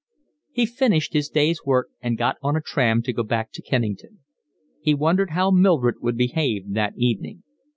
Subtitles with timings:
[0.51, 4.21] He finished his day's work and got on a tram to go back to Kennington.
[4.81, 7.43] He wondered how Mildred would behave that evening.